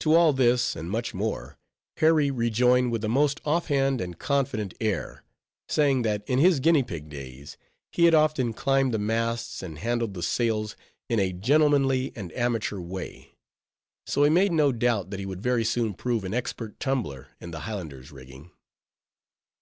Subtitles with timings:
[0.00, 1.56] To all this, and much more,
[1.96, 5.24] Harry rejoined with the most off hand and confident air;
[5.70, 7.56] saying that in his "guinea pig" days,
[7.90, 10.76] he had often climbed the masts and handled the sails
[11.08, 13.36] in a gentlemanly and amateur way;
[14.04, 17.50] so he made no doubt that he would very soon prove an expert tumbler in
[17.50, 18.50] the Highlander's rigging.